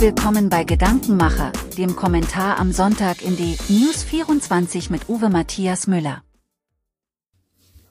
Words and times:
willkommen 0.00 0.48
bei 0.48 0.64
Gedankenmacher, 0.64 1.52
dem 1.76 1.94
Kommentar 1.94 2.58
am 2.58 2.72
Sonntag 2.72 3.22
in 3.22 3.36
die 3.36 3.58
News 3.68 4.02
24 4.02 4.88
mit 4.88 5.10
Uwe 5.10 5.28
Matthias 5.28 5.86
Müller. 5.86 6.24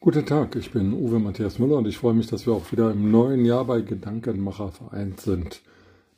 Guten 0.00 0.26
Tag, 0.26 0.56
ich 0.56 0.72
bin 0.72 0.94
Uwe 0.94 1.20
Matthias 1.20 1.60
Müller 1.60 1.76
und 1.76 1.86
ich 1.86 1.98
freue 1.98 2.14
mich, 2.14 2.26
dass 2.26 2.44
wir 2.44 2.54
auch 2.54 2.72
wieder 2.72 2.90
im 2.90 3.12
neuen 3.12 3.44
Jahr 3.44 3.66
bei 3.66 3.82
Gedankenmacher 3.82 4.72
vereint 4.72 5.20
sind. 5.20 5.62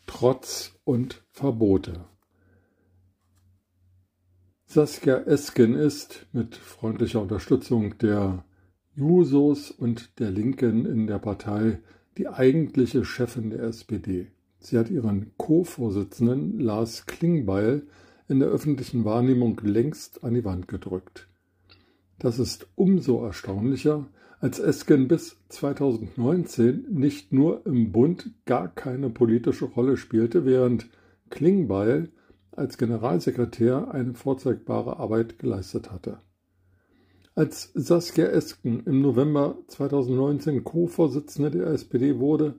Trotz 0.07 0.73
und 0.85 1.23
Verbote. 1.33 2.07
Saskia 4.65 5.19
Esken 5.19 5.75
ist 5.75 6.25
mit 6.33 6.57
freundlicher 6.57 7.21
Unterstützung 7.21 7.99
der 7.99 8.43
Jusos 8.97 9.71
und 9.71 10.19
der 10.19 10.31
Linken 10.31 10.87
in 10.87 11.07
der 11.07 11.19
Partei 11.19 11.81
die 12.17 12.29
eigentliche 12.29 13.05
Chefin 13.05 13.51
der 13.51 13.65
SPD. 13.65 14.34
Sie 14.65 14.79
hat 14.79 14.89
ihren 14.89 15.33
Co-Vorsitzenden 15.37 16.59
Lars 16.59 17.05
Klingbeil 17.05 17.87
in 18.29 18.39
der 18.39 18.49
öffentlichen 18.49 19.05
Wahrnehmung 19.05 19.61
längst 19.63 20.25
an 20.25 20.33
die 20.33 20.45
Wand 20.45 20.69
gedrückt. 20.69 21.29
Das 22.19 22.39
ist 22.39 22.67
umso 22.75 23.23
erstaunlicher, 23.23 24.07
als 24.41 24.59
Esken 24.61 25.07
bis 25.07 25.37
2019 25.51 26.87
nicht 26.89 27.31
nur 27.35 27.67
im 27.67 27.93
Bund 27.93 28.31
gar 28.47 28.69
keine 28.69 29.11
politische 29.11 29.67
Rolle 29.67 29.99
spielte, 29.99 30.47
während 30.47 30.89
Klingbeil 31.29 32.09
als 32.51 32.79
Generalsekretär 32.79 33.93
eine 33.93 34.15
vorzeigbare 34.15 34.99
Arbeit 34.99 35.39
geleistet 35.39 35.93
hatte. 35.93 36.21
Als 37.35 37.71
Saskia 37.75 38.29
Esken 38.29 38.81
im 38.87 39.03
November 39.03 39.59
2019 39.67 40.65
Co-Vorsitzende 40.65 41.51
der 41.51 41.67
SPD 41.67 42.19
wurde, 42.19 42.55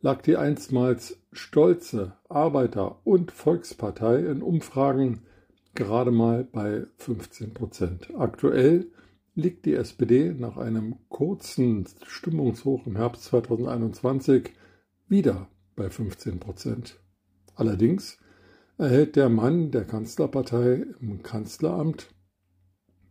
lag 0.00 0.22
die 0.22 0.36
einstmals 0.36 1.18
stolze 1.32 2.16
Arbeiter- 2.28 3.00
und 3.04 3.32
Volkspartei 3.32 4.20
in 4.20 4.42
Umfragen 4.42 5.22
gerade 5.74 6.10
mal 6.10 6.44
bei 6.44 6.86
15 6.96 7.54
Prozent. 7.54 8.08
Aktuell 8.16 8.86
liegt 9.34 9.66
die 9.66 9.74
SPD 9.74 10.34
nach 10.36 10.56
einem 10.56 10.96
kurzen 11.08 11.86
Stimmungshoch 12.06 12.86
im 12.86 12.96
Herbst 12.96 13.24
2021 13.24 14.50
wieder 15.08 15.48
bei 15.76 15.88
15 15.90 16.40
Prozent. 16.40 16.98
Allerdings 17.54 18.18
erhält 18.78 19.16
der 19.16 19.28
Mann 19.28 19.70
der 19.70 19.84
Kanzlerpartei 19.84 20.86
im 21.00 21.22
Kanzleramt 21.22 22.08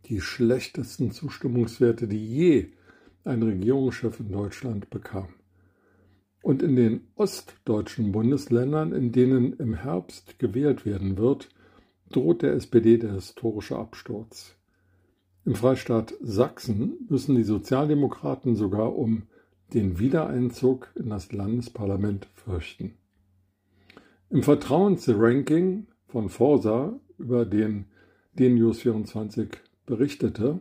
die 0.06 0.20
schlechtesten 0.20 1.10
Zustimmungswerte, 1.10 2.08
die 2.08 2.26
je 2.26 2.72
ein 3.24 3.42
Regierungschef 3.42 4.20
in 4.20 4.32
Deutschland 4.32 4.90
bekam. 4.90 5.28
Und 6.42 6.62
in 6.62 6.76
den 6.76 7.08
ostdeutschen 7.16 8.12
Bundesländern, 8.12 8.92
in 8.92 9.12
denen 9.12 9.54
im 9.54 9.74
Herbst 9.74 10.38
gewählt 10.38 10.86
werden 10.86 11.18
wird, 11.18 11.48
droht 12.10 12.42
der 12.42 12.52
SPD 12.54 12.96
der 12.96 13.12
historische 13.12 13.76
Absturz. 13.76 14.54
Im 15.44 15.54
Freistaat 15.54 16.14
Sachsen 16.20 17.06
müssen 17.08 17.34
die 17.34 17.42
Sozialdemokraten 17.42 18.54
sogar 18.54 18.96
um 18.96 19.24
den 19.74 19.98
Wiedereinzug 19.98 20.92
in 20.94 21.10
das 21.10 21.32
Landesparlament 21.32 22.28
fürchten. 22.34 22.94
Im 24.30 24.42
Vertrauensranking 24.42 25.86
von 26.06 26.28
Forsa, 26.28 26.98
über 27.18 27.44
den 27.44 27.86
DNews 28.38 28.80
24 28.80 29.48
berichtete, 29.86 30.60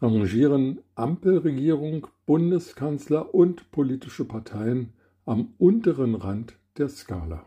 rangieren 0.00 0.80
Ampelregierung, 0.94 2.06
Bundeskanzler 2.30 3.34
und 3.34 3.72
politische 3.72 4.24
Parteien 4.24 4.92
am 5.26 5.52
unteren 5.58 6.14
Rand 6.14 6.56
der 6.78 6.88
Skala. 6.88 7.44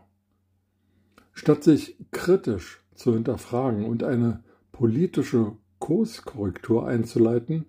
Statt 1.32 1.64
sich 1.64 1.96
kritisch 2.10 2.84
zu 2.94 3.14
hinterfragen 3.14 3.86
und 3.86 4.02
eine 4.02 4.44
politische 4.72 5.56
Kurskorrektur 5.78 6.86
einzuleiten, 6.86 7.64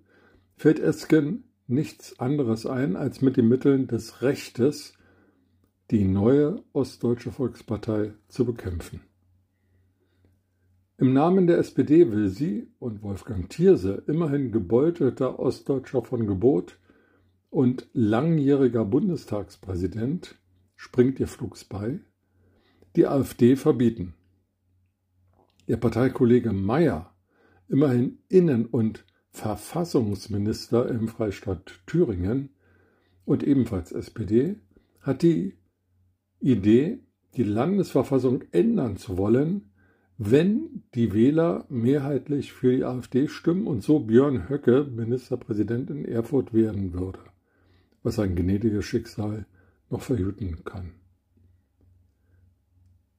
fällt 0.57 0.77
Esken 0.77 1.45
nichts 1.67 2.19
anderes 2.19 2.65
ein, 2.65 2.97
als 2.97 3.21
mit 3.21 3.37
den 3.37 3.47
Mitteln 3.47 3.87
des 3.87 4.21
Rechtes 4.21 4.91
die 5.91 6.03
neue 6.03 6.65
Ostdeutsche 6.73 7.31
Volkspartei 7.31 8.11
zu 8.27 8.43
bekämpfen. 8.43 8.99
Im 10.97 11.13
Namen 11.13 11.47
der 11.47 11.59
SPD 11.59 12.11
will 12.11 12.27
sie 12.27 12.67
und 12.77 13.03
Wolfgang 13.03 13.49
Thierse, 13.49 14.03
immerhin 14.05 14.51
gebeutelter 14.51 15.39
Ostdeutscher 15.39 16.01
von 16.01 16.27
Gebot 16.27 16.77
und 17.55 17.87
langjähriger 17.93 18.83
Bundestagspräsident, 18.83 20.35
springt 20.75 21.21
ihr 21.21 21.27
flugs 21.29 21.63
bei, 21.63 22.01
die 22.97 23.07
AfD 23.07 23.55
verbieten. 23.55 24.13
Ihr 25.65 25.77
Parteikollege 25.77 26.51
Mayer, 26.51 27.15
immerhin 27.69 28.17
Innen- 28.27 28.65
und 28.65 29.05
Verfassungsminister 29.29 30.89
im 30.89 31.07
Freistaat 31.07 31.79
Thüringen 31.87 32.49
und 33.23 33.41
ebenfalls 33.41 33.93
SPD, 33.93 34.57
hat 34.99 35.21
die 35.21 35.57
Idee, 36.41 36.99
die 37.37 37.43
Landesverfassung 37.43 38.43
ändern 38.51 38.97
zu 38.97 39.17
wollen, 39.17 39.71
wenn 40.17 40.83
die 40.93 41.13
Wähler 41.13 41.65
mehrheitlich 41.69 42.51
für 42.51 42.75
die 42.75 42.83
AfD 42.83 43.29
stimmen 43.29 43.65
und 43.65 43.81
so 43.81 43.99
Björn 43.99 44.49
Höcke 44.49 44.83
Ministerpräsident 44.83 45.89
in 45.89 46.03
Erfurt 46.03 46.53
werden 46.53 46.91
würde, 46.91 47.19
was 48.05 48.15
sein 48.15 48.35
gnädiges 48.35 48.85
Schicksal 48.85 49.47
noch 49.89 50.01
verhüten 50.01 50.63
kann. 50.63 50.91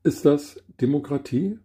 Ist 0.04 0.24
das 0.24 0.62
Demokratie? 0.80 1.58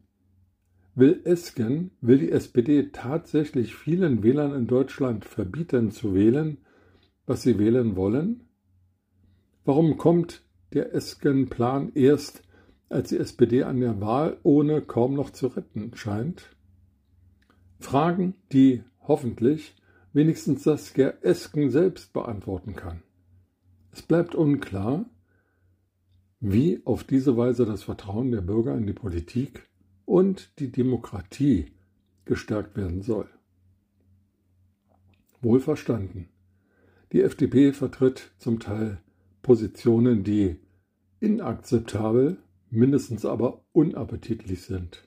Will 0.96 1.22
Esken, 1.24 1.92
will 2.02 2.18
die 2.18 2.32
SPD 2.32 2.90
tatsächlich 2.92 3.76
vielen 3.76 4.24
Wählern 4.24 4.56
in 4.56 4.66
Deutschland 4.66 5.26
verbieten 5.26 5.92
zu 5.92 6.16
wählen, 6.16 6.58
was 7.28 7.44
sie 7.44 7.60
wählen 7.60 7.96
wollen? 7.96 8.48
Warum 9.66 9.98
kommt 9.98 10.44
der 10.74 10.96
Esken-Plan 10.96 11.92
erst 11.94 12.42
als 12.90 13.10
die 13.10 13.18
SPD 13.18 13.62
an 13.62 13.80
der 13.80 14.02
Wahl 14.02 14.38
ohne 14.42 14.82
kaum 14.82 15.14
noch 15.14 15.30
zu 15.30 15.46
retten 15.46 15.92
scheint? 15.94 16.56
Fragen, 17.80 18.34
die 18.52 18.84
hoffentlich 19.00 19.76
wenigstens 20.12 20.64
Saskia 20.64 21.14
Esken 21.22 21.70
selbst 21.70 22.14
beantworten 22.14 22.76
kann. 22.76 23.04
Es 23.92 24.02
bleibt 24.02 24.36
unklar, 24.36 25.06
wie 26.40 26.82
auf 26.86 27.04
diese 27.04 27.38
Weise 27.38 27.66
das 27.66 27.84
Vertrauen 27.84 28.32
der 28.32 28.42
Bürger 28.42 28.76
in 28.76 28.88
die 28.88 28.94
Politik 28.94 29.70
und 30.06 30.60
die 30.60 30.72
Demokratie 30.72 31.68
gestärkt 32.26 32.78
werden 32.78 33.02
soll. 33.02 33.30
Wohlverstanden. 35.42 36.30
Die 37.12 37.22
FDP 37.22 37.74
vertritt 37.74 38.32
zum 38.38 38.60
Teil 38.60 39.02
Positionen, 39.42 40.24
die 40.24 40.58
inakzeptabel 41.20 42.38
mindestens 42.70 43.26
aber 43.26 43.64
unappetitlich 43.74 44.64
sind. 44.64 45.04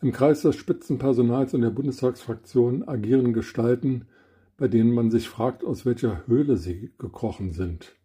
Im 0.00 0.12
Kreis 0.12 0.42
des 0.42 0.56
Spitzenpersonals 0.56 1.54
und 1.54 1.62
der 1.62 1.70
Bundestagsfraktion 1.70 2.86
agieren 2.86 3.32
Gestalten, 3.32 4.06
bei 4.58 4.68
denen 4.68 4.92
man 4.92 5.10
sich 5.10 5.28
fragt, 5.28 5.64
aus 5.64 5.86
welcher 5.86 6.26
Höhle 6.26 6.58
sie 6.58 6.92
gekrochen 6.98 7.52
sind. 7.52 7.96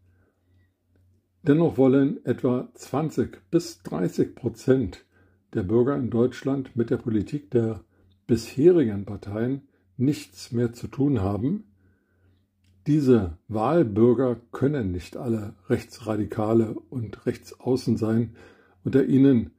Dennoch 1.41 1.77
wollen 1.77 2.25
etwa 2.25 2.69
20 2.73 3.51
bis 3.51 3.83
30 3.83 4.33
Prozent 4.33 5.05
der 5.53 5.63
Bürger 5.63 5.97
in 5.97 6.09
Deutschland 6.09 6.75
mit 6.77 6.89
der 6.89 6.97
Politik 6.97 7.51
der 7.51 7.83
bisherigen 8.27 9.03
Parteien 9.03 9.67
nichts 9.97 10.53
mehr 10.53 10.71
zu 10.71 10.87
tun 10.87 11.19
haben, 11.19 11.65
diese 12.85 13.37
Wahlbürger 13.47 14.41
können 14.51 14.91
nicht 14.91 15.15
alle 15.15 15.55
Rechtsradikale 15.69 16.73
und 16.73 17.25
Rechtsaußen 17.25 17.95
sein. 17.95 18.35
Unter 18.83 19.05
ihnen 19.05 19.51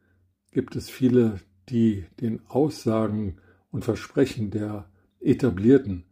gibt 0.51 0.77
es 0.77 0.91
viele, 0.91 1.41
die 1.71 2.05
den 2.21 2.43
Aussagen 2.49 3.37
und 3.71 3.83
Versprechen 3.83 4.51
der 4.51 4.91
Etablierten 5.21 6.05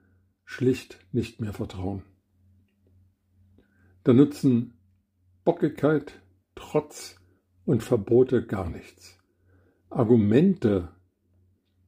schlicht 0.52 0.99
nicht 1.12 1.40
mehr 1.40 1.54
vertrauen. 1.54 2.02
Da 4.04 4.12
nützen 4.12 4.75
Bockigkeit, 5.44 6.20
Trotz 6.54 7.16
und 7.64 7.82
Verbote 7.82 8.44
gar 8.46 8.69
nichts. 8.69 9.19
Argumente 9.88 10.90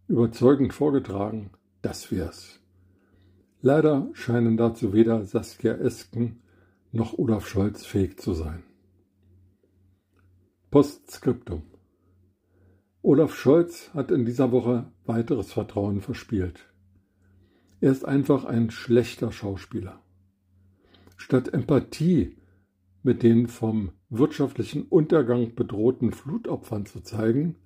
überzeugend 0.09 0.73
vorgetragen, 0.73 1.51
das 1.83 2.11
wär's. 2.11 2.61
Leider 3.61 4.09
scheinen 4.15 4.57
dazu 4.57 4.95
weder 4.95 5.25
Saskia 5.25 5.75
Esken 5.75 6.43
noch 6.91 7.19
Olaf 7.19 7.47
Scholz 7.47 7.85
fähig 7.85 8.19
zu 8.19 8.33
sein. 8.33 8.63
Postskriptum 10.71 11.63
Olaf 13.03 13.35
Scholz 13.35 13.93
hat 13.93 14.11
in 14.11 14.25
dieser 14.25 14.51
Woche 14.53 14.91
weiteres 15.05 15.53
Vertrauen 15.53 16.01
verspielt. 16.01 16.74
Er 17.85 17.93
ist 17.93 18.07
einfach 18.07 18.47
ein 18.47 18.71
schlechter 18.71 19.31
Schauspieler. 19.31 20.01
Statt 21.19 21.53
Empathie 21.53 22.35
mit 23.03 23.23
den 23.23 23.47
vom 23.47 23.93
wirtschaftlichen 24.09 24.85
Untergang 24.85 25.55
bedrohten 25.55 26.11
Flutopfern 26.11 26.87
zu 26.87 27.03
zeigen, 27.03 27.57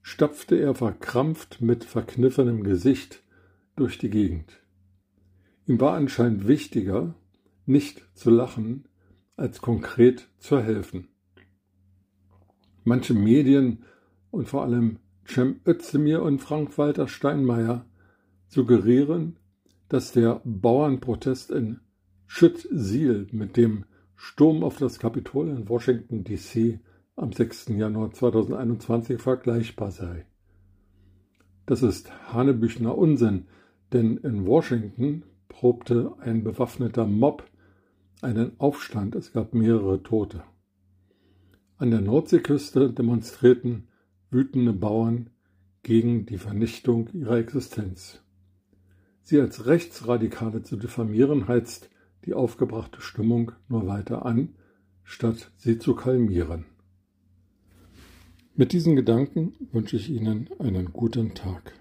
stapfte 0.00 0.54
er 0.54 0.76
verkrampft 0.76 1.60
mit 1.60 1.82
verkniffenem 1.82 2.62
Gesicht 2.62 3.24
durch 3.74 3.98
die 3.98 4.10
Gegend. 4.10 4.62
Ihm 5.66 5.80
war 5.80 5.94
anscheinend 5.94 6.46
wichtiger, 6.46 7.16
nicht 7.66 8.06
zu 8.14 8.30
lachen, 8.30 8.86
als 9.34 9.60
konkret 9.60 10.28
zu 10.38 10.60
helfen. 10.60 11.08
Manche 12.84 13.14
Medien 13.14 13.82
und 14.30 14.48
vor 14.48 14.62
allem 14.62 15.00
Cem 15.26 15.58
Özdemir 15.66 16.22
und 16.22 16.38
Frank-Walter 16.38 17.08
Steinmeier 17.08 17.86
suggerieren, 18.52 19.36
dass 19.88 20.12
der 20.12 20.42
Bauernprotest 20.44 21.50
in 21.50 21.80
Schütz-Siel 22.26 23.28
mit 23.32 23.56
dem 23.56 23.84
Sturm 24.14 24.62
auf 24.62 24.76
das 24.76 24.98
Kapitol 24.98 25.48
in 25.48 25.68
Washington, 25.68 26.22
D.C. 26.22 26.80
am 27.16 27.32
6. 27.32 27.68
Januar 27.68 28.12
2021 28.12 29.20
vergleichbar 29.20 29.90
sei. 29.90 30.26
Das 31.64 31.82
ist 31.82 32.12
Hanebüchner 32.32 32.96
Unsinn, 32.96 33.46
denn 33.92 34.18
in 34.18 34.46
Washington 34.46 35.24
probte 35.48 36.12
ein 36.18 36.44
bewaffneter 36.44 37.06
Mob 37.06 37.44
einen 38.20 38.52
Aufstand, 38.60 39.14
es 39.14 39.32
gab 39.32 39.54
mehrere 39.54 40.02
Tote. 40.02 40.44
An 41.78 41.90
der 41.90 42.02
Nordseeküste 42.02 42.92
demonstrierten 42.92 43.88
wütende 44.30 44.74
Bauern 44.74 45.30
gegen 45.82 46.26
die 46.26 46.38
Vernichtung 46.38 47.08
ihrer 47.12 47.38
Existenz. 47.38 48.22
Sie 49.22 49.40
als 49.40 49.66
Rechtsradikale 49.66 50.62
zu 50.62 50.76
diffamieren, 50.76 51.48
heizt 51.48 51.90
die 52.24 52.34
aufgebrachte 52.34 53.00
Stimmung 53.00 53.52
nur 53.68 53.86
weiter 53.86 54.26
an, 54.26 54.54
statt 55.04 55.50
sie 55.56 55.78
zu 55.78 55.94
kalmieren. 55.94 56.64
Mit 58.54 58.72
diesen 58.72 58.96
Gedanken 58.96 59.54
wünsche 59.72 59.96
ich 59.96 60.10
Ihnen 60.10 60.50
einen 60.58 60.92
guten 60.92 61.34
Tag. 61.34 61.72